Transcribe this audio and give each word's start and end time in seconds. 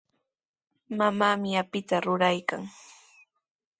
Mamaami 0.97 1.51
apita 1.61 1.97
ruraykan. 2.05 2.63